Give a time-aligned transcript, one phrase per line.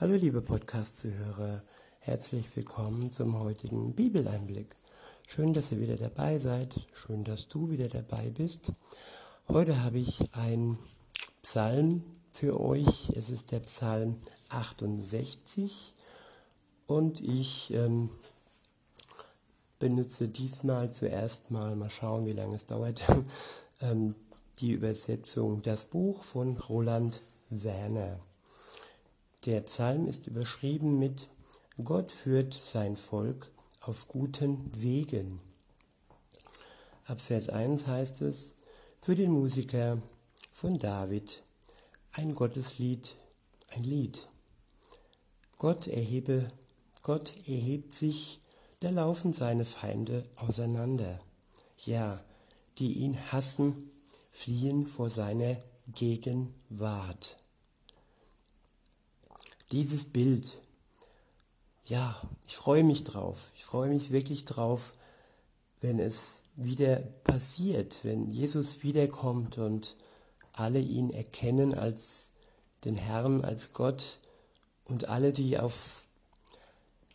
[0.00, 1.62] Hallo liebe Podcast-Zuhörer,
[1.98, 4.74] herzlich willkommen zum heutigen Bibeleinblick.
[5.26, 8.72] Schön, dass ihr wieder dabei seid, schön, dass du wieder dabei bist.
[9.46, 10.78] Heute habe ich einen
[11.42, 12.02] Psalm
[12.32, 13.10] für euch.
[13.14, 14.16] Es ist der Psalm
[14.48, 15.92] 68
[16.86, 18.08] und ich ähm,
[19.80, 23.02] benutze diesmal zuerst mal, mal schauen, wie lange es dauert,
[23.82, 24.14] ähm,
[24.60, 27.20] die Übersetzung Das Buch von Roland
[27.50, 28.18] Werner.
[29.46, 31.26] Der Psalm ist überschrieben mit
[31.82, 33.50] Gott führt sein Volk
[33.80, 35.40] auf guten Wegen.
[37.06, 38.52] Ab Vers 1 heißt es,
[39.00, 40.02] für den Musiker
[40.52, 41.42] von David
[42.12, 43.16] ein Gotteslied,
[43.68, 44.28] ein Lied.
[45.56, 46.50] Gott erhebe,
[47.02, 48.40] Gott erhebt sich,
[48.80, 51.18] da laufen seine Feinde auseinander.
[51.86, 52.22] Ja,
[52.78, 53.90] die ihn hassen,
[54.32, 55.56] fliehen vor seiner
[55.94, 57.39] Gegenwart
[59.72, 60.60] dieses Bild,
[61.86, 63.50] ja, ich freue mich drauf.
[63.56, 64.94] Ich freue mich wirklich drauf,
[65.80, 69.96] wenn es wieder passiert, wenn Jesus wiederkommt und
[70.52, 72.30] alle ihn erkennen als
[72.84, 74.18] den Herrn, als Gott
[74.84, 76.06] und alle, die auf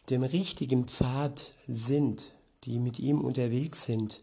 [0.09, 2.31] dem richtigen Pfad sind,
[2.63, 4.21] die mit ihm unterwegs sind,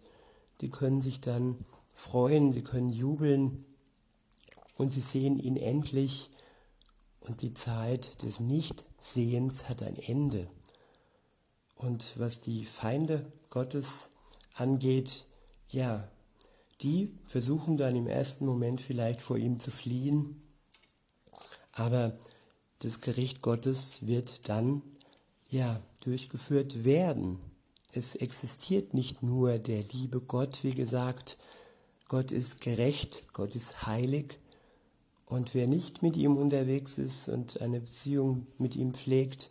[0.61, 1.57] die können sich dann
[1.95, 3.65] freuen, sie können jubeln
[4.77, 6.31] und sie sehen ihn endlich
[7.27, 10.47] und die Zeit des Nichtsehens hat ein Ende.
[11.77, 14.11] Und was die Feinde Gottes
[14.55, 15.27] angeht,
[15.69, 16.09] ja,
[16.81, 20.43] die versuchen dann im ersten Moment vielleicht vor ihm zu fliehen,
[21.73, 22.19] aber
[22.81, 24.83] das Gericht Gottes wird dann
[25.49, 27.39] ja durchgeführt werden.
[27.93, 31.39] Es existiert nicht nur der liebe Gott, wie gesagt,
[32.09, 34.39] Gott ist gerecht, Gott ist heilig,
[35.33, 39.51] und wer nicht mit ihm unterwegs ist und eine Beziehung mit ihm pflegt,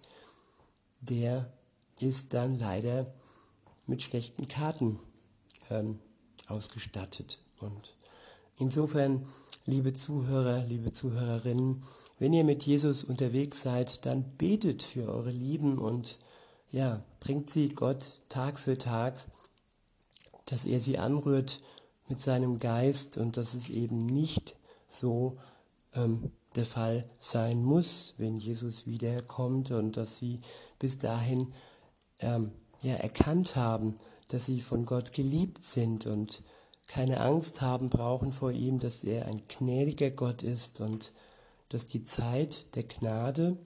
[1.01, 1.51] der
[1.99, 3.11] ist dann leider
[3.87, 4.99] mit schlechten Karten
[5.71, 5.97] ähm,
[6.45, 7.39] ausgestattet.
[7.59, 7.95] Und
[8.59, 9.25] insofern,
[9.65, 11.81] liebe Zuhörer, liebe Zuhörerinnen,
[12.19, 16.19] wenn ihr mit Jesus unterwegs seid, dann betet für eure Lieben und
[16.71, 19.25] ja, bringt sie Gott Tag für Tag,
[20.45, 21.59] dass er sie anrührt
[22.07, 24.55] mit seinem Geist und dass es eben nicht
[24.87, 25.37] so
[25.93, 30.41] ähm, der Fall sein muss, wenn Jesus wiederkommt und dass sie
[30.79, 31.53] bis dahin
[32.19, 36.43] ähm, ja, erkannt haben, dass sie von Gott geliebt sind und
[36.87, 41.13] keine Angst haben brauchen vor ihm, dass er ein gnädiger Gott ist und
[41.69, 43.57] dass die Zeit der Gnade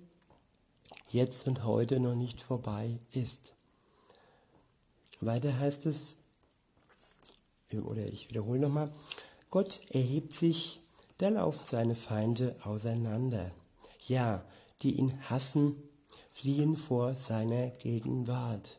[1.09, 3.53] jetzt und heute noch nicht vorbei ist.
[5.21, 6.17] Weiter heißt es,
[7.73, 8.91] oder ich wiederhole nochmal,
[9.49, 10.81] Gott erhebt sich
[11.17, 13.51] da laufen seine Feinde auseinander.
[14.07, 14.45] Ja,
[14.81, 15.81] die ihn hassen,
[16.31, 18.77] fliehen vor seiner Gegenwart.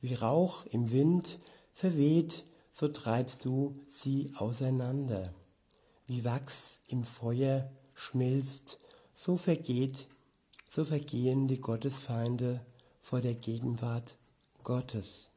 [0.00, 1.38] Wie Rauch im Wind
[1.72, 5.32] verweht, so treibst du sie auseinander.
[6.06, 8.78] Wie Wachs im Feuer schmilzt,
[9.14, 10.08] so vergeht,
[10.68, 12.64] so vergehen die Gottesfeinde
[13.00, 14.16] vor der Gegenwart
[14.64, 15.28] Gottes.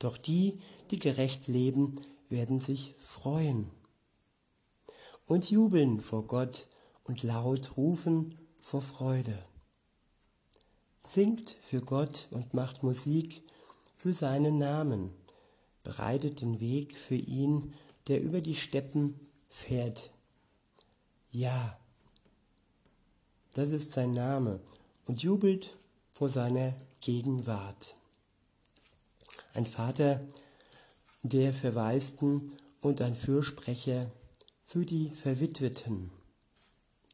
[0.00, 0.58] Doch die,
[0.90, 3.70] die gerecht leben, werden sich freuen
[5.30, 6.66] und jubeln vor Gott
[7.04, 9.38] und laut rufen vor Freude.
[10.98, 13.44] Singt für Gott und macht Musik
[13.94, 15.12] für seinen Namen,
[15.84, 17.74] bereitet den Weg für ihn,
[18.08, 20.10] der über die Steppen fährt.
[21.30, 21.78] Ja,
[23.54, 24.58] das ist sein Name
[25.06, 25.76] und jubelt
[26.10, 27.94] vor seiner Gegenwart.
[29.54, 30.22] Ein Vater
[31.22, 34.10] der Verwaisten und ein Fürsprecher
[34.70, 36.12] für die Verwitweten.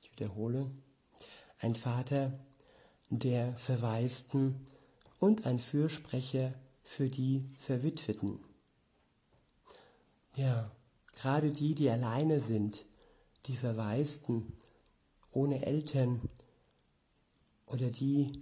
[0.02, 0.70] Ich wiederhole,
[1.58, 2.38] ein Vater
[3.08, 4.66] der Verwaisten
[5.20, 6.52] und ein Fürsprecher
[6.82, 8.40] für die Verwitweten.
[10.34, 10.70] Ja,
[11.14, 12.84] gerade die, die alleine sind,
[13.46, 14.52] die Verwaisten,
[15.30, 16.20] ohne Eltern
[17.64, 18.32] oder die,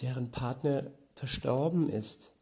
[0.00, 2.32] deren Partner verstorben ist,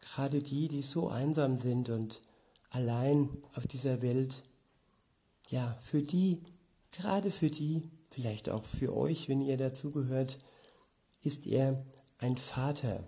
[0.00, 2.22] gerade die, die so einsam sind und
[2.70, 4.42] allein auf dieser Welt
[5.48, 6.42] ja, für die,
[6.90, 10.38] gerade für die, vielleicht auch für euch, wenn ihr dazugehört,
[11.22, 11.84] ist er
[12.18, 13.04] ein Vater.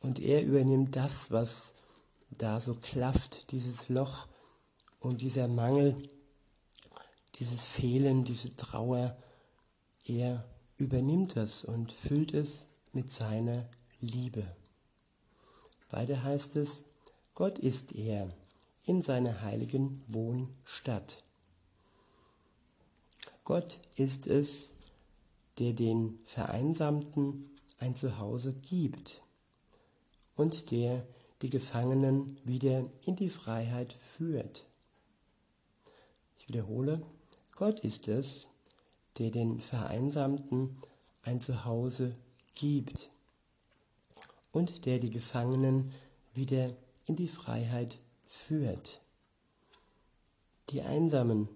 [0.00, 1.74] Und er übernimmt das, was
[2.30, 4.28] da so klafft, dieses Loch
[5.00, 5.96] und dieser Mangel,
[7.36, 9.16] dieses Fehlen, diese Trauer.
[10.04, 10.44] Er
[10.76, 13.68] übernimmt das und füllt es mit seiner
[14.00, 14.44] Liebe.
[15.90, 16.84] Weiter heißt es,
[17.34, 18.32] Gott ist er
[18.84, 21.23] in seiner heiligen Wohnstadt.
[23.44, 24.70] Gott ist es,
[25.58, 29.20] der den Vereinsamten ein Zuhause gibt
[30.34, 31.06] und der
[31.42, 34.64] die Gefangenen wieder in die Freiheit führt.
[36.38, 37.02] Ich wiederhole,
[37.54, 38.46] Gott ist es,
[39.18, 40.74] der den Vereinsamten
[41.22, 42.16] ein Zuhause
[42.54, 43.10] gibt
[44.52, 45.92] und der die Gefangenen
[46.32, 46.74] wieder
[47.06, 49.00] in die Freiheit führt.
[50.70, 51.48] Die Einsamen,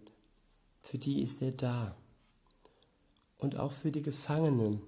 [0.89, 1.95] für die ist er da.
[3.37, 4.81] Und auch für die Gefangenen,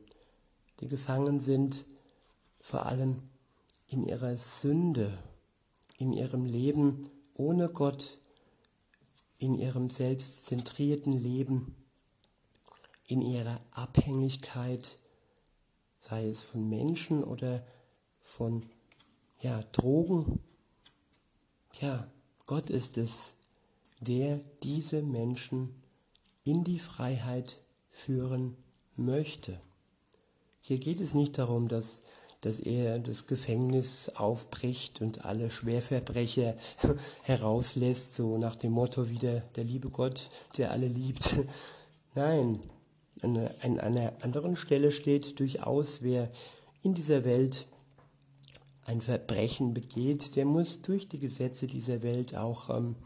[0.81, 1.85] die gefangen sind
[2.59, 3.29] vor allem
[3.87, 5.23] in ihrer Sünde,
[5.99, 8.17] in ihrem Leben ohne Gott,
[9.37, 11.77] in ihrem selbstzentrierten Leben,
[13.07, 14.97] in ihrer Abhängigkeit,
[16.01, 17.63] sei es von Menschen oder
[18.23, 18.65] von
[19.41, 20.41] ja, Drogen.
[21.79, 22.11] Ja,
[22.47, 23.35] Gott ist es,
[24.01, 25.80] der diese Menschen
[26.51, 27.61] in die Freiheit
[27.91, 28.57] führen
[28.97, 29.61] möchte.
[30.61, 32.03] Hier geht es nicht darum, dass,
[32.41, 36.57] dass er das Gefängnis aufbricht und alle Schwerverbrecher
[37.23, 41.37] herauslässt, so nach dem Motto wieder der liebe Gott, der alle liebt.
[42.17, 42.59] Nein,
[43.23, 43.39] an,
[43.79, 46.33] einer anderen Stelle steht durchaus, wer
[46.83, 47.67] in dieser Welt
[48.87, 52.97] ein Verbrechen begeht, der muss durch die Gesetze dieser Welt auch ähm,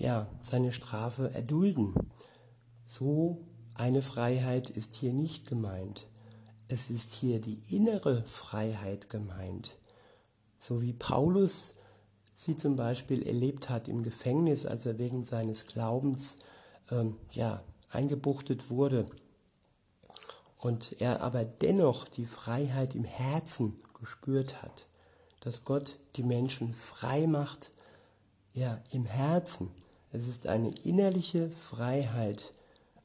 [0.00, 1.94] ja, seine Strafe erdulden.
[2.86, 3.38] So
[3.74, 6.06] eine Freiheit ist hier nicht gemeint.
[6.68, 9.76] Es ist hier die innere Freiheit gemeint.
[10.58, 11.76] So wie Paulus
[12.34, 16.38] sie zum Beispiel erlebt hat im Gefängnis, als er wegen seines Glaubens
[16.90, 19.06] ähm, ja, eingebuchtet wurde.
[20.58, 24.86] Und er aber dennoch die Freiheit im Herzen gespürt hat
[25.46, 27.70] dass Gott die Menschen frei macht,
[28.52, 29.70] ja, im Herzen.
[30.10, 32.50] Es ist eine innerliche Freiheit,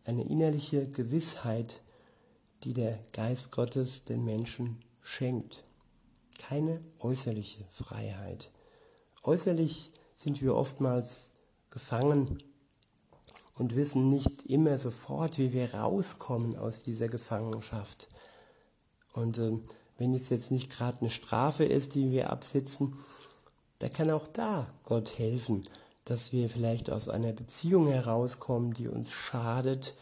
[0.06, 1.82] eine innerliche Gewissheit,
[2.64, 5.64] die der Geist Gottes den Menschen schenkt.
[6.38, 8.50] Keine äußerliche Freiheit.
[9.24, 11.32] Äußerlich sind wir oftmals
[11.70, 12.42] gefangen
[13.56, 18.10] und wissen nicht immer sofort, wie wir rauskommen aus dieser Gefangenschaft.
[19.14, 19.60] Und äh,
[19.98, 22.96] wenn es jetzt nicht gerade eine Strafe ist, die wir absitzen,
[23.80, 25.64] da kann auch da Gott helfen,
[26.06, 29.96] dass wir vielleicht aus einer Beziehung herauskommen, die uns schadet,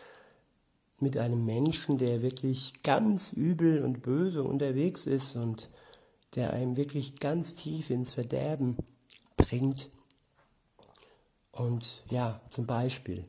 [1.00, 5.70] mit einem Menschen, der wirklich ganz übel und böse unterwegs ist und
[6.36, 8.78] der einem wirklich ganz tief ins Verderben
[9.38, 9.90] bringt.
[11.52, 13.26] Und ja, zum Beispiel,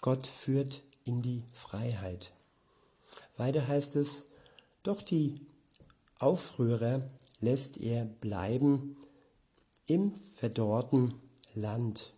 [0.00, 2.32] Gott führt in die Freiheit.
[3.36, 4.24] Weiter heißt es,
[4.82, 5.40] doch die
[6.18, 7.02] Aufrührer
[7.40, 8.96] lässt er bleiben
[9.86, 11.14] im verdorrten
[11.54, 12.12] Land.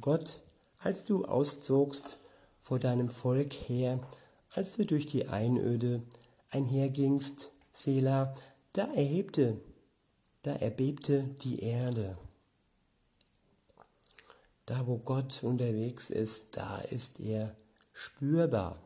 [0.00, 0.40] Gott,
[0.78, 2.18] als du auszogst
[2.60, 4.00] vor deinem Volk her,
[4.52, 6.02] als du durch die Einöde
[6.50, 8.34] einhergingst, Sela,
[8.72, 9.60] da erhebte,
[10.42, 12.18] da erbebte die Erde.
[14.66, 17.56] Da, wo Gott unterwegs ist, da ist er
[17.92, 18.78] spürbar.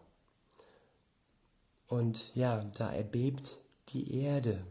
[1.89, 3.59] Und ja, da erbebt
[3.91, 4.65] die Erde.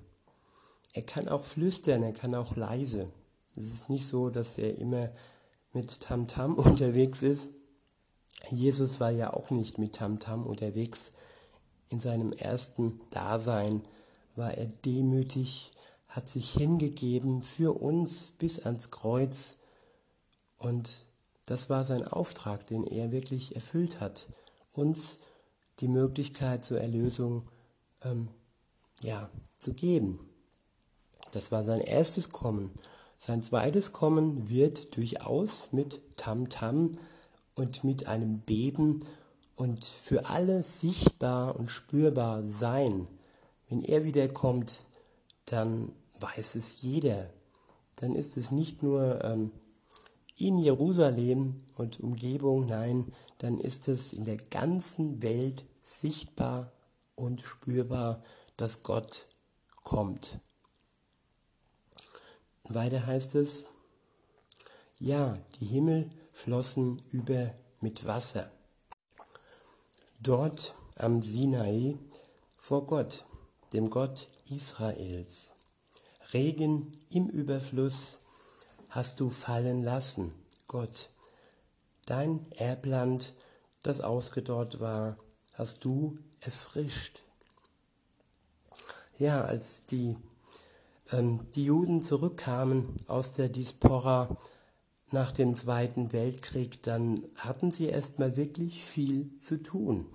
[0.94, 3.12] Er kann auch flüstern, er kann auch leise.
[3.58, 5.10] Es ist nicht so, dass er immer
[5.74, 7.50] mit Tamtam -Tam unterwegs ist.
[8.52, 11.12] Jesus war ja auch nicht mit Tamtam -Tam unterwegs.
[11.90, 13.82] In seinem ersten Dasein
[14.36, 15.72] war er demütig,
[16.08, 19.58] hat sich hingegeben für uns bis ans Kreuz.
[20.58, 21.06] Und
[21.46, 24.28] das war sein Auftrag, den er wirklich erfüllt hat,
[24.74, 25.18] uns
[25.80, 27.44] die Möglichkeit zur Erlösung
[28.04, 28.28] ähm,
[29.02, 30.20] ja, zu geben.
[31.32, 32.72] Das war sein erstes Kommen.
[33.18, 36.98] Sein zweites Kommen wird durchaus mit Tamtam -Tam
[37.56, 39.06] und mit einem Beben
[39.56, 43.08] und für alle sichtbar und spürbar sein.
[43.70, 44.84] Wenn er wiederkommt,
[45.46, 47.30] dann weiß es jeder.
[47.96, 49.52] Dann ist es nicht nur ähm,
[50.38, 56.72] in Jerusalem und Umgebung, nein, dann ist es in der ganzen Welt sichtbar
[57.16, 58.22] und spürbar
[58.58, 59.28] dass Gott
[59.84, 60.40] kommt.
[62.74, 63.68] Weiter heißt es,
[65.00, 68.52] ja, die Himmel flossen über mit Wasser.
[70.20, 71.98] Dort am Sinai
[72.58, 73.26] vor Gott,
[73.74, 75.54] dem Gott Israels.
[76.34, 78.20] Regen im Überfluss
[78.90, 80.34] hast du fallen lassen,
[80.68, 81.10] Gott.
[82.06, 83.34] Dein Erbland,
[83.84, 85.18] das ausgedorrt war,
[85.54, 87.24] hast du erfrischt
[89.20, 90.16] ja, als die,
[91.12, 94.36] die Juden zurückkamen aus der Diaspora
[95.12, 100.08] nach dem Zweiten Weltkrieg, dann hatten sie erstmal wirklich viel zu tun.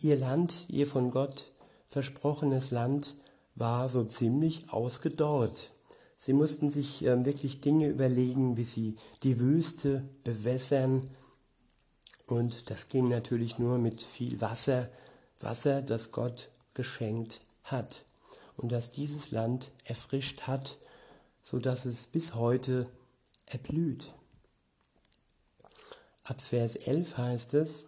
[0.00, 1.52] Ihr Land, ihr von Gott
[1.86, 3.14] versprochenes Land,
[3.54, 5.70] war so ziemlich ausgedorrt.
[6.16, 11.10] Sie mussten sich äh, wirklich Dinge überlegen, wie sie die Wüste bewässern.
[12.26, 14.88] Und das ging natürlich nur mit viel Wasser,
[15.38, 18.04] Wasser, das Gott geschenkt hat
[18.56, 20.76] und das dieses Land erfrischt hat,
[21.42, 22.88] so dass es bis heute
[23.46, 24.12] erblüht.
[26.24, 27.86] Ab Vers 11 heißt es,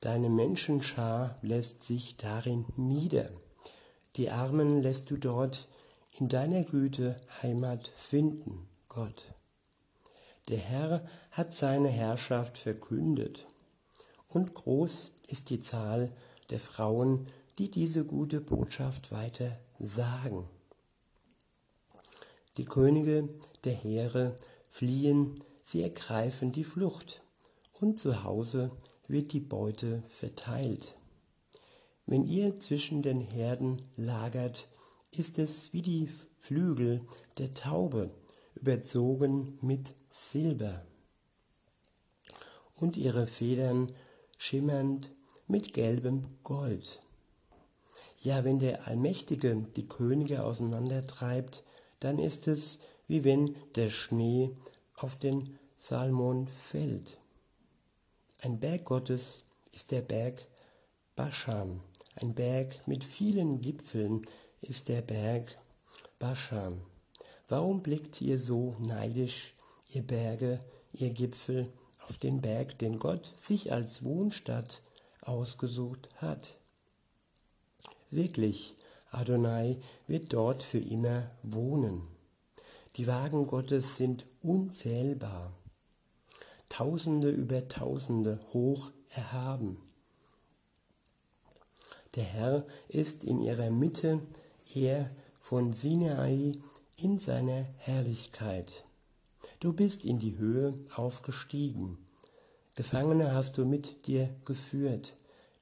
[0.00, 3.30] Deine Menschenschar lässt sich darin nieder.
[4.16, 5.66] Die Armen lässt du dort
[6.12, 9.24] in deiner Güte Heimat finden, Gott.
[10.50, 13.46] Der Herr hat seine Herrschaft verkündet,
[14.28, 16.12] und groß ist die Zahl
[16.50, 17.26] der Frauen,
[17.58, 20.48] die diese gute Botschaft weiter sagen.
[22.56, 23.28] Die Könige
[23.64, 24.38] der Heere
[24.70, 27.20] fliehen, sie ergreifen die Flucht,
[27.80, 28.70] und zu Hause
[29.08, 30.94] wird die Beute verteilt.
[32.06, 34.68] Wenn ihr zwischen den Herden lagert,
[35.10, 37.00] ist es wie die Flügel
[37.38, 38.10] der Taube,
[38.54, 40.84] überzogen mit Silber,
[42.76, 43.94] und ihre Federn
[44.38, 45.10] schimmernd
[45.46, 47.00] mit gelbem Gold.
[48.24, 51.62] Ja, wenn der Allmächtige die Könige auseinandertreibt,
[52.00, 54.50] dann ist es, wie wenn der Schnee
[54.96, 57.18] auf den Salmon fällt.
[58.40, 60.48] Ein Berg Gottes ist der Berg
[61.16, 61.82] Baschan.
[62.14, 64.24] Ein Berg mit vielen Gipfeln
[64.62, 65.58] ist der Berg
[66.18, 66.80] Baschan.
[67.48, 69.52] Warum blickt ihr so neidisch,
[69.92, 70.60] ihr Berge,
[70.94, 71.70] ihr Gipfel,
[72.08, 74.80] auf den Berg, den Gott sich als Wohnstadt
[75.20, 76.54] ausgesucht hat?
[78.14, 78.76] Wirklich,
[79.10, 82.02] Adonai wird dort für immer wohnen.
[82.96, 85.52] Die Wagen Gottes sind unzählbar.
[86.68, 89.78] Tausende über Tausende hoch erhaben.
[92.14, 94.20] Der Herr ist in ihrer Mitte,
[94.76, 96.52] er von Sinai
[96.96, 98.84] in seiner Herrlichkeit.
[99.58, 101.98] Du bist in die Höhe aufgestiegen.
[102.76, 105.14] Gefangene hast du mit dir geführt.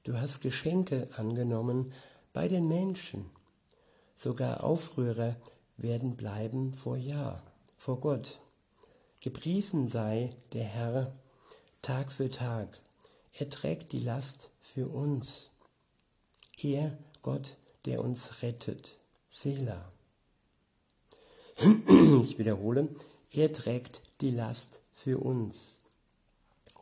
[0.03, 1.91] Du hast Geschenke angenommen
[2.33, 3.29] bei den Menschen.
[4.15, 5.35] Sogar Aufrührer
[5.77, 7.41] werden bleiben vor Ja,
[7.77, 8.39] vor Gott.
[9.21, 11.13] Gepriesen sei der Herr
[11.81, 12.81] Tag für Tag.
[13.33, 15.49] Er trägt die Last für uns.
[16.61, 18.97] Er, Gott, der uns rettet.
[19.29, 19.91] Selah.
[22.23, 22.87] Ich wiederhole,
[23.31, 25.77] er trägt die Last für uns.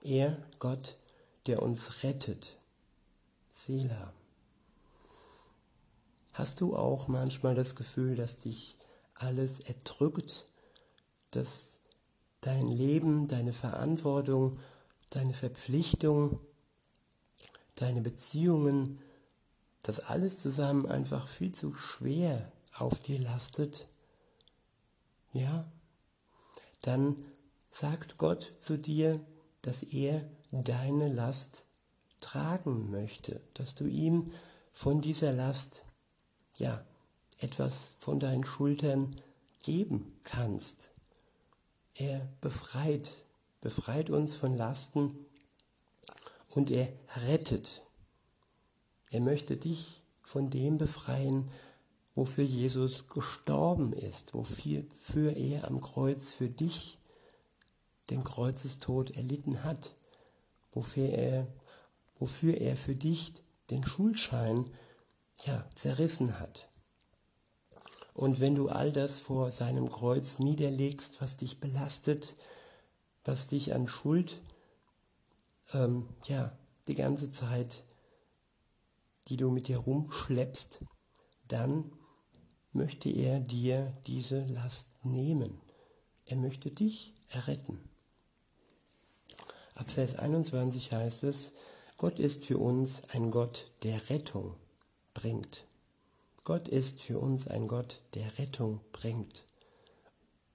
[0.01, 0.97] Er, Gott,
[1.47, 2.57] der uns rettet.
[3.51, 4.13] Selah.
[6.41, 8.75] Hast du auch manchmal das Gefühl, dass dich
[9.13, 10.49] alles erdrückt,
[11.29, 11.75] dass
[12.39, 14.57] dein Leben, deine Verantwortung,
[15.11, 16.39] deine Verpflichtung,
[17.75, 18.99] deine Beziehungen,
[19.83, 23.85] das alles zusammen einfach viel zu schwer auf dir lastet,
[25.33, 25.71] ja,
[26.81, 27.23] dann
[27.69, 29.23] sagt Gott zu dir,
[29.61, 31.65] dass er deine Last
[32.19, 34.31] tragen möchte, dass du ihm
[34.73, 35.83] von dieser Last,
[36.61, 36.85] ja,
[37.39, 39.19] etwas von deinen Schultern
[39.63, 40.91] geben kannst.
[41.95, 43.25] Er befreit,
[43.61, 45.25] befreit uns von Lasten
[46.49, 46.87] und er
[47.25, 47.81] rettet.
[49.09, 51.49] Er möchte dich von dem befreien,
[52.13, 56.99] wofür Jesus gestorben ist, wofür er am Kreuz für dich
[58.11, 59.95] den Kreuzestod erlitten hat,
[60.71, 61.47] wofür er,
[62.19, 63.33] wofür er für dich
[63.71, 64.69] den Schulschein
[65.45, 66.67] ja, zerrissen hat.
[68.13, 72.35] Und wenn du all das vor seinem Kreuz niederlegst, was dich belastet,
[73.23, 74.41] was dich an Schuld,
[75.73, 76.51] ähm, ja,
[76.87, 77.83] die ganze Zeit,
[79.27, 80.79] die du mit dir rumschleppst,
[81.47, 81.91] dann
[82.73, 85.61] möchte er dir diese Last nehmen.
[86.25, 87.89] Er möchte dich erretten.
[89.75, 91.53] Ab Vers 21 heißt es,
[91.97, 94.55] Gott ist für uns ein Gott, der Rettung
[95.13, 95.65] bringt.
[96.43, 99.45] Gott ist für uns ein Gott, der Rettung bringt.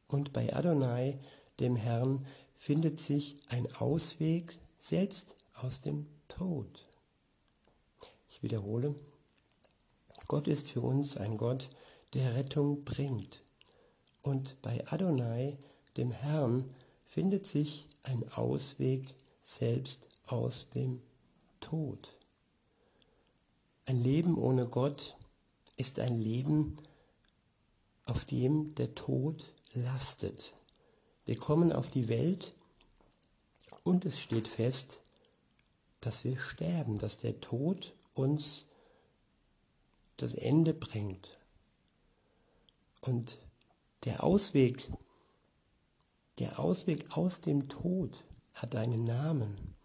[0.08, 1.18] Und bei Adonai,
[1.60, 6.86] dem Herrn, findet sich ein Ausweg selbst aus dem Tod.
[8.28, 8.94] Ich wiederhole,
[10.26, 11.70] Gott ist für uns ein Gott,
[12.14, 13.42] der Rettung bringt.
[14.22, 15.56] Und bei Adonai,
[15.96, 16.74] dem Herrn,
[17.06, 21.00] findet sich ein Ausweg selbst aus dem
[21.60, 22.15] Tod.
[23.88, 25.16] Ein Leben ohne Gott
[25.76, 26.76] ist ein Leben,
[28.04, 30.54] auf dem der Tod lastet.
[31.24, 32.52] Wir kommen auf die Welt
[33.84, 35.02] und es steht fest,
[36.00, 38.66] dass wir sterben, dass der Tod uns
[40.16, 41.38] das Ende bringt.
[43.00, 43.38] Und
[44.04, 44.90] der Ausweg,
[46.40, 49.76] der Ausweg aus dem Tod hat einen Namen,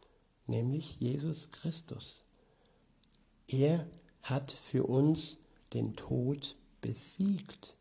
[0.48, 2.21] nämlich Jesus Christus.
[3.52, 3.86] Er
[4.22, 5.38] hat für uns
[5.74, 7.76] den Tod besiegt.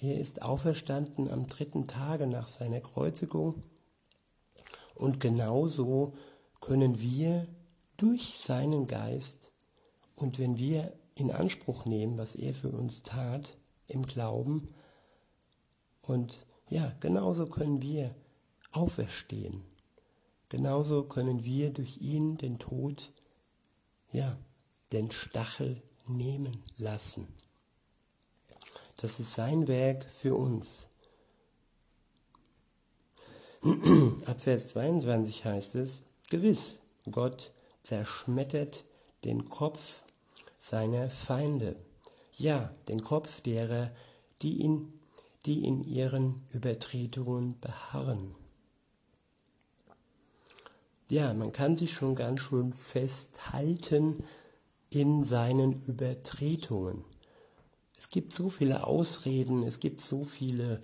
[0.00, 3.62] Er ist auferstanden am dritten Tage nach seiner Kreuzigung
[4.94, 6.12] und genauso
[6.60, 7.48] können wir
[7.96, 9.50] durch seinen Geist
[10.14, 13.56] und wenn wir in Anspruch nehmen, was er für uns tat,
[13.88, 14.68] im Glauben,
[16.02, 18.14] und ja, genauso können wir
[18.72, 19.62] auferstehen.
[20.48, 23.12] Genauso können wir durch ihn den Tod,
[24.10, 24.38] ja,
[24.92, 27.28] den Stachel nehmen lassen.
[28.96, 30.88] Das ist sein Werk für uns.
[34.26, 36.80] Ab Vers 22 heißt es, gewiss,
[37.10, 37.52] Gott
[37.82, 38.84] zerschmettert
[39.24, 40.02] den Kopf
[40.58, 41.76] seiner Feinde,
[42.36, 43.90] ja, den Kopf derer,
[44.42, 44.92] die in,
[45.46, 48.34] die in ihren Übertretungen beharren.
[51.08, 54.24] Ja, man kann sich schon ganz schön festhalten
[54.90, 57.04] in seinen Übertretungen.
[57.96, 60.80] Es gibt so viele Ausreden, es gibt so viele,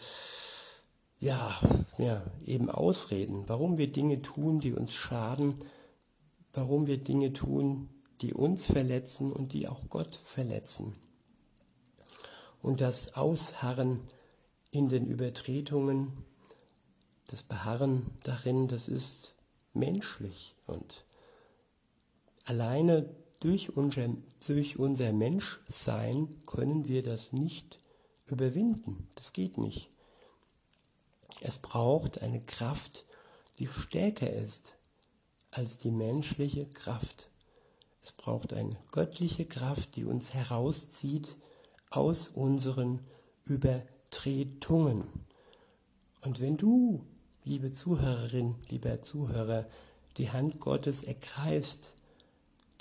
[1.20, 1.58] ja,
[1.98, 5.64] ja, eben Ausreden, warum wir Dinge tun, die uns schaden,
[6.52, 7.88] warum wir Dinge tun,
[8.20, 10.94] die uns verletzen und die auch Gott verletzen.
[12.60, 14.00] Und das Ausharren
[14.70, 16.24] in den Übertretungen,
[17.26, 19.34] das Beharren darin, das ist
[19.72, 21.04] menschlich und
[22.44, 23.08] alleine
[23.44, 24.08] durch unser,
[24.46, 27.78] durch unser Menschsein können wir das nicht
[28.26, 29.06] überwinden.
[29.16, 29.90] Das geht nicht.
[31.42, 33.04] Es braucht eine Kraft,
[33.58, 34.76] die stärker ist
[35.50, 37.28] als die menschliche Kraft.
[38.02, 41.36] Es braucht eine göttliche Kraft, die uns herauszieht
[41.90, 43.00] aus unseren
[43.44, 45.04] Übertretungen.
[46.22, 47.04] Und wenn du,
[47.44, 49.66] liebe Zuhörerin, lieber Zuhörer,
[50.16, 51.92] die Hand Gottes ergreifst,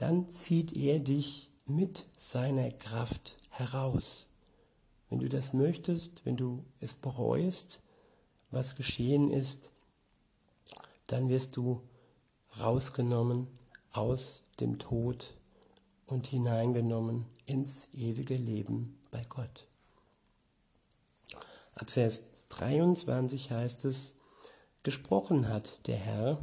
[0.04, 4.28] dann zieht er dich mit seiner Kraft heraus.
[5.10, 7.80] Wenn du das möchtest, wenn du es bereust,
[8.52, 9.72] was geschehen ist,
[11.08, 11.82] dann wirst du
[12.60, 13.48] rausgenommen
[13.94, 15.36] aus dem Tod
[16.06, 19.68] und hineingenommen ins ewige Leben bei Gott.
[21.76, 24.16] Ab Vers 23 heißt es,
[24.84, 26.40] gesprochen hat der Herr,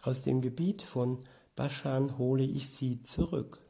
[0.00, 3.60] aus dem Gebiet von Baschan hole ich sie zurück.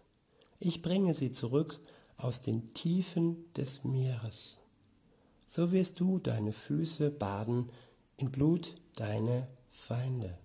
[0.58, 1.80] Ich bringe sie zurück
[2.16, 4.58] aus den Tiefen des Meeres.
[5.46, 7.70] So wirst du deine Füße baden
[8.16, 10.38] im Blut deiner Feinde.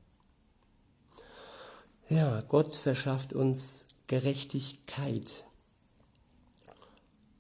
[2.10, 5.46] Ja, Gott verschafft uns Gerechtigkeit.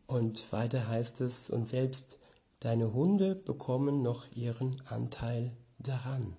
[0.07, 2.17] Und weiter heißt es, und selbst
[2.59, 6.37] deine Hunde bekommen noch ihren Anteil daran.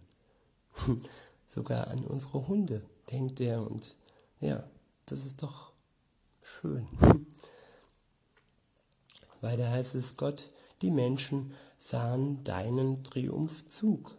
[1.47, 3.95] Sogar an unsere Hunde denkt er und
[4.41, 4.65] ja,
[5.07, 5.73] das ist doch
[6.43, 6.87] schön.
[9.41, 10.51] Weiter heißt es, Gott,
[10.83, 14.17] die Menschen sahen deinen Triumphzug,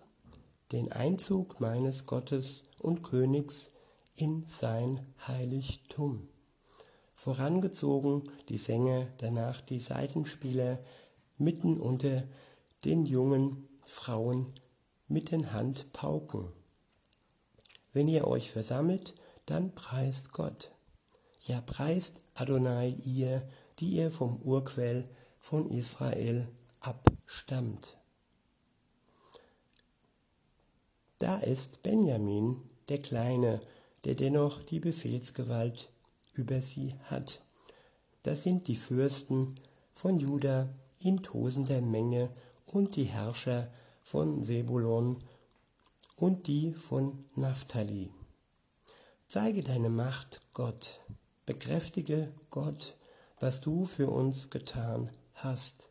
[0.71, 3.69] den Einzug meines Gottes und Königs
[4.15, 6.27] in sein Heiligtum.
[7.15, 10.79] Vorangezogen die Sänger, danach die Seitenspieler,
[11.37, 12.23] mitten unter
[12.83, 14.53] den jungen Frauen
[15.07, 16.51] mit den Handpauken.
[17.93, 19.13] Wenn ihr euch versammelt,
[19.45, 20.71] dann preist Gott.
[21.41, 23.47] Ja, preist Adonai ihr,
[23.79, 26.47] die ihr vom Urquell von Israel
[26.79, 27.97] abstammt.
[31.17, 33.61] Da ist Benjamin, der Kleine,
[34.05, 35.89] der dennoch die Befehlsgewalt
[36.33, 37.41] über sie hat.
[38.23, 39.55] Das sind die Fürsten
[39.93, 42.29] von Juda in tosender Menge
[42.65, 43.71] und die Herrscher
[44.03, 45.17] von Sebulon
[46.21, 48.11] und die von Naphtali.
[49.27, 50.99] Zeige deine Macht, Gott,
[51.47, 52.95] bekräftige Gott,
[53.39, 55.89] was du für uns getan hast,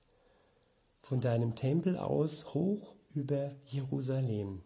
[1.01, 4.62] von deinem Tempel aus hoch über Jerusalem.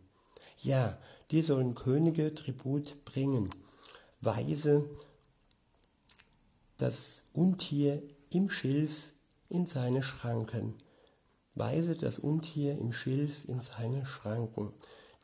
[0.59, 0.99] Ja,
[1.31, 3.49] dir sollen Könige Tribut bringen,
[4.21, 4.87] Weise
[6.77, 9.13] das Untier im Schilf
[9.49, 10.75] in seine Schranken,
[11.55, 14.75] weise das Untier im Schilf in seine Schranken,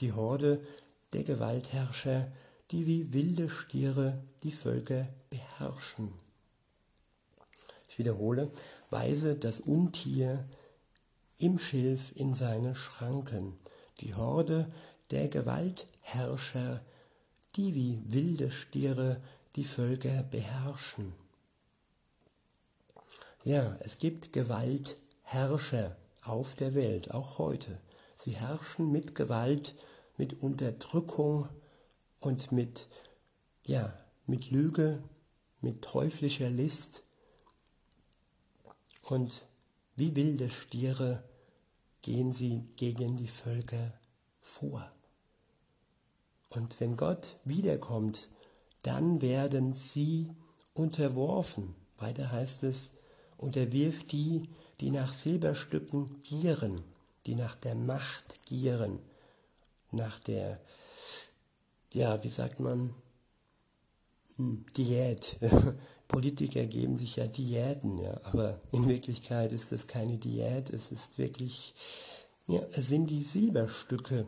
[0.01, 0.65] die Horde
[1.13, 2.31] der Gewaltherrscher,
[2.71, 6.13] die wie wilde Stiere die Völker beherrschen.
[7.89, 8.51] Ich wiederhole,
[8.91, 10.49] weise das Untier
[11.39, 13.59] im Schilf in seine Schranken,
[14.01, 14.71] die Horde
[15.11, 16.81] der Gewaltherrscher,
[17.57, 19.21] die wie wilde Stiere
[19.57, 21.13] die Völker beherrschen.
[23.43, 27.79] Ja, es gibt Gewaltherrscher auf der Welt, auch heute.
[28.23, 29.75] Sie herrschen mit Gewalt,
[30.19, 31.49] mit Unterdrückung
[32.21, 32.87] und mit,
[33.65, 33.95] ja,
[34.27, 35.03] mit Lüge,
[35.63, 37.03] mit teuflischer List.
[39.03, 39.47] Und
[39.97, 41.25] wie wilde Stiere
[42.03, 43.95] gehen sie gegen die Völker
[44.43, 44.93] vor.
[46.51, 48.29] Und wenn Gott wiederkommt,
[48.83, 50.31] dann werden sie
[50.75, 51.75] unterworfen.
[51.97, 52.93] Weiter heißt es,
[53.39, 56.85] unterwirft die, die nach Silberstücken gieren,
[57.27, 58.99] die nach der Macht gieren,
[59.91, 60.61] nach der,
[61.93, 62.95] ja, wie sagt man,
[64.37, 65.37] hm, Diät.
[66.09, 71.19] Politiker geben sich ja Diäten, ja, aber in Wirklichkeit ist es keine Diät, es ist
[71.19, 71.75] wirklich,
[72.49, 74.27] ja, es sind die Silberstücke,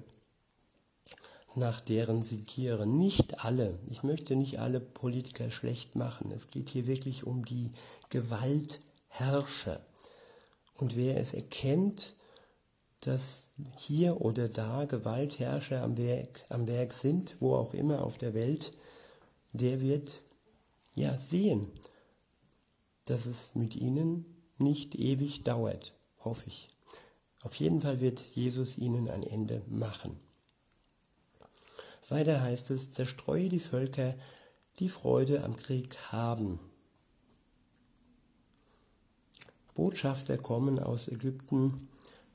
[1.57, 2.98] nach deren sie gieren.
[2.98, 7.72] Nicht alle, ich möchte nicht alle Politiker schlecht machen, es geht hier wirklich um die
[8.11, 9.81] Gewaltherrscher.
[10.76, 12.14] Und wer es erkennt,
[13.02, 18.32] dass hier oder da Gewaltherrscher am Werk, am Werk sind, wo auch immer auf der
[18.32, 18.72] Welt,
[19.52, 20.20] der wird
[20.94, 21.68] ja sehen,
[23.04, 24.24] dass es mit ihnen
[24.56, 26.70] nicht ewig dauert, hoffe ich.
[27.42, 30.20] Auf jeden Fall wird Jesus ihnen ein Ende machen.
[32.08, 34.14] Weiter heißt es, zerstreue die Völker,
[34.78, 36.60] die Freude am Krieg haben.
[39.74, 41.88] Botschafter kommen aus Ägypten,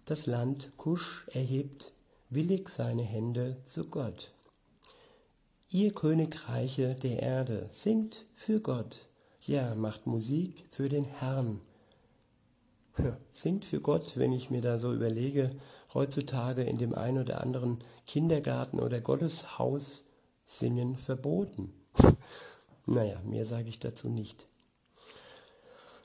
[0.07, 1.91] das Land Kusch erhebt
[2.29, 4.31] willig seine Hände zu Gott.
[5.69, 9.05] Ihr Königreiche der Erde, singt für Gott,
[9.41, 11.59] ja, macht Musik für den Herrn.
[13.33, 15.51] Singt für Gott, wenn ich mir da so überlege,
[15.93, 20.05] heutzutage in dem einen oder anderen Kindergarten oder Gotteshaus
[20.45, 21.73] singen verboten.
[22.85, 24.45] naja, mehr sage ich dazu nicht.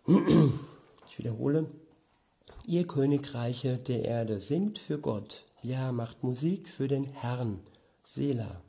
[1.09, 1.69] Ich wiederhole,
[2.66, 7.61] ihr Königreiche der Erde, singt für Gott, ja, macht Musik für den Herrn,
[8.05, 8.62] Selah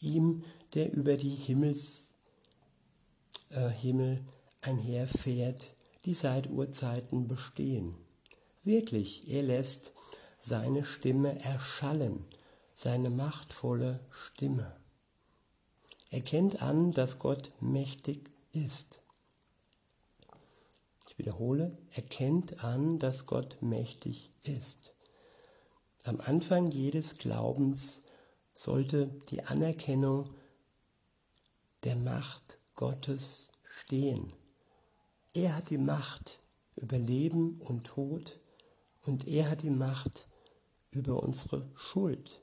[0.00, 2.08] ihm, der über die Himmels,
[3.50, 4.24] äh, Himmel
[4.60, 7.94] einherfährt, die seit Urzeiten bestehen.
[8.64, 9.92] Wirklich, er lässt
[10.38, 12.24] seine Stimme erschallen,
[12.74, 14.76] seine machtvolle Stimme.
[16.10, 19.00] Er kennt an, dass Gott mächtig ist.
[21.16, 24.94] Wiederhole, er kennt an, dass Gott mächtig ist.
[26.04, 28.02] Am Anfang jedes Glaubens
[28.54, 30.30] sollte die Anerkennung
[31.84, 34.32] der Macht Gottes stehen.
[35.34, 36.38] Er hat die Macht
[36.76, 38.38] über Leben und Tod
[39.02, 40.28] und er hat die Macht
[40.90, 42.42] über unsere Schuld.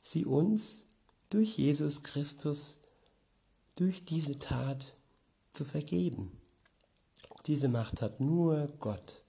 [0.00, 0.84] Sie uns
[1.30, 2.78] durch Jesus Christus,
[3.76, 4.94] durch diese Tat
[5.52, 6.41] zu vergeben.
[7.46, 9.22] Diese Macht hat nur Gott.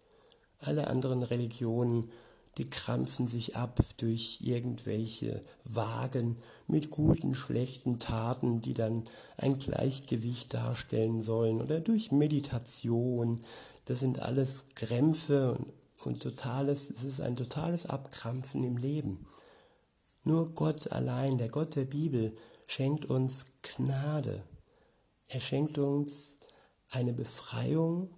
[0.59, 2.11] Alle anderen Religionen
[2.57, 9.05] die krampfen sich ab durch irgendwelche Wagen mit guten, schlechten Taten, die dann
[9.37, 13.43] ein Gleichgewicht darstellen sollen oder durch Meditation.
[13.85, 15.57] Das sind alles Krämpfe
[16.03, 19.25] und, totales, es ist ein totales Abkrampfen im Leben.
[20.23, 22.35] Nur Gott allein, der Gott der Bibel,
[22.67, 24.43] schenkt uns Gnade.
[25.27, 26.37] Er schenkt uns
[26.93, 28.09] eine Befreiung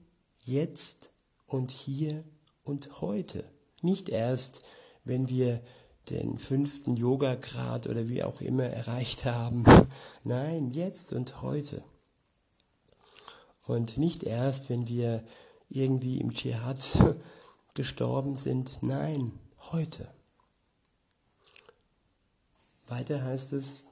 [0.44, 1.12] jetzt
[1.48, 2.24] und hier
[2.64, 3.50] und heute.
[3.82, 4.62] Nicht erst,
[5.04, 5.62] wenn wir
[6.10, 9.64] den fünften Yoga-Grad oder wie auch immer erreicht haben.
[10.24, 11.84] Nein, jetzt und heute.
[13.66, 15.24] Und nicht erst, wenn wir
[15.70, 17.00] irgendwie im Dschihad
[17.74, 18.84] gestorben sind.
[18.84, 19.32] Nein,
[19.72, 20.14] heute.
[22.88, 23.86] Weiter heißt es,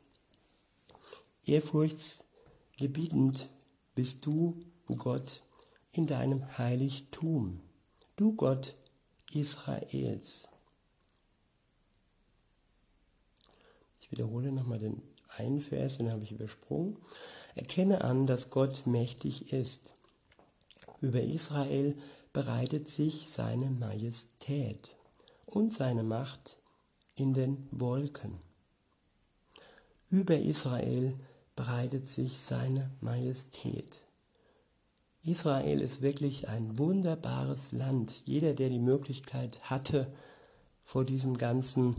[1.46, 3.50] ehrfurchtsgebietend
[3.96, 5.44] bist du, Gott,
[5.92, 7.62] in deinem Heiligtum.
[8.16, 8.76] Du Gott,
[9.34, 10.48] Israels.
[14.00, 15.02] Ich wiederhole nochmal den
[15.38, 16.98] einen Vers, den habe ich übersprungen.
[17.56, 19.94] Erkenne an, dass Gott mächtig ist.
[21.02, 21.98] Über Israel
[22.32, 24.96] bereitet sich seine Majestät
[25.46, 26.58] und seine Macht
[27.16, 28.40] in den Wolken.
[30.10, 31.16] Über Israel
[31.56, 34.03] breitet sich seine Majestät.
[35.26, 38.24] Israel ist wirklich ein wunderbares Land.
[38.26, 40.12] Jeder, der die Möglichkeit hatte,
[40.84, 41.96] vor diesem ganzen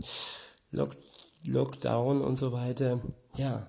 [0.71, 0.95] Lock
[1.43, 3.01] Lockdown und so weiter,
[3.35, 3.67] ja.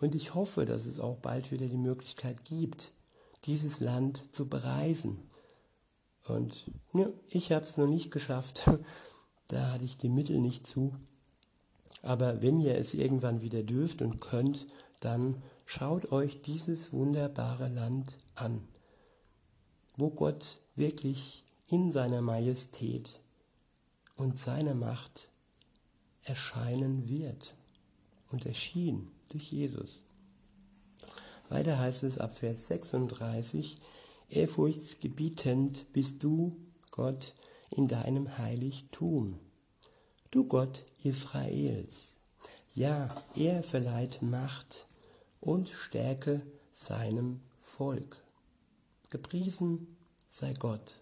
[0.00, 2.90] Und ich hoffe, dass es auch bald wieder die Möglichkeit gibt,
[3.44, 5.18] dieses Land zu bereisen.
[6.26, 8.70] Und ja, ich habe es noch nicht geschafft.
[9.48, 10.94] da hatte ich die Mittel nicht zu.
[12.02, 14.66] Aber wenn ihr es irgendwann wieder dürft und könnt,
[15.00, 18.66] dann schaut euch dieses wunderbare Land an,
[19.96, 23.20] wo Gott wirklich in seiner Majestät
[24.16, 25.28] und seiner Macht
[26.24, 27.54] erscheinen wird
[28.30, 30.02] und erschien durch Jesus.
[31.48, 33.78] Weiter heißt es ab Vers 36,
[34.30, 36.56] ehrfurchtsgebietend bist du,
[36.90, 37.34] Gott,
[37.70, 39.38] in deinem Heiligtum.
[40.30, 42.14] Du Gott Israels.
[42.74, 44.86] Ja, er verleiht Macht
[45.40, 46.40] und Stärke
[46.72, 48.21] seinem Volk.
[49.12, 49.98] Gepriesen
[50.30, 50.98] sei Gott.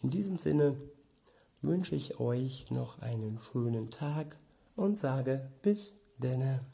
[0.00, 0.76] In diesem Sinne
[1.60, 4.38] wünsche ich euch noch einen schönen Tag
[4.76, 6.64] und sage bis denne.